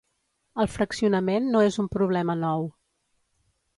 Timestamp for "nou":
2.45-2.67